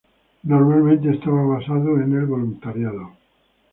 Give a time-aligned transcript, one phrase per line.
[0.43, 3.11] Normalmente, está basado en el voluntariado.